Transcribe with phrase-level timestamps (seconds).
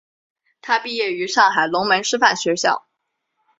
[0.63, 2.87] 他毕业于上海龙门师范学校。